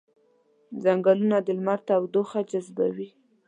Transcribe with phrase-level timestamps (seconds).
[0.83, 3.09] ځنګلونه د لمر تودوخه جذبوي